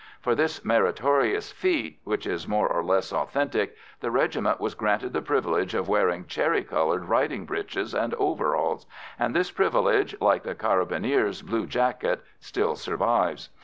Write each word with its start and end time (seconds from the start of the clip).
For 0.19 0.33
this 0.33 0.65
meritorious 0.65 1.51
feat, 1.51 1.99
which 2.05 2.25
is 2.25 2.47
more 2.47 2.67
or 2.67 2.83
less 2.83 3.13
authentic, 3.13 3.75
the 3.99 4.09
regiment 4.09 4.59
was 4.59 4.73
granted 4.73 5.13
the 5.13 5.21
privilege 5.21 5.75
of 5.75 5.87
wearing 5.87 6.25
cherry 6.25 6.63
coloured 6.63 7.05
riding 7.05 7.45
breeches 7.45 7.93
and 7.93 8.15
overalls, 8.15 8.87
and 9.19 9.35
this 9.35 9.51
privilege, 9.51 10.15
like 10.19 10.41
the 10.41 10.55
Carabiniers' 10.55 11.43
blue 11.43 11.67
jacket, 11.67 12.23
still 12.39 12.75
survives. 12.75 13.49